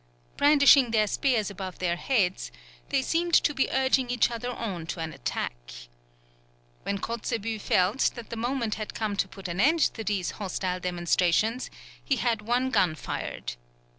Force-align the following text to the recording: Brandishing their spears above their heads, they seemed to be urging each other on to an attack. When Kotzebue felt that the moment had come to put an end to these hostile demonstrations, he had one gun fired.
Brandishing 0.35 0.89
their 0.89 1.05
spears 1.05 1.51
above 1.51 1.77
their 1.77 1.95
heads, 1.95 2.51
they 2.89 3.03
seemed 3.03 3.35
to 3.35 3.53
be 3.53 3.69
urging 3.69 4.09
each 4.09 4.31
other 4.31 4.49
on 4.49 4.87
to 4.87 4.99
an 4.99 5.13
attack. 5.13 5.53
When 6.81 6.97
Kotzebue 6.97 7.59
felt 7.59 8.09
that 8.15 8.31
the 8.31 8.35
moment 8.35 8.73
had 8.81 8.95
come 8.95 9.15
to 9.17 9.27
put 9.27 9.47
an 9.47 9.61
end 9.61 9.81
to 9.93 10.03
these 10.03 10.31
hostile 10.41 10.79
demonstrations, 10.79 11.69
he 12.03 12.15
had 12.15 12.41
one 12.41 12.71
gun 12.71 12.95
fired. 12.95 13.57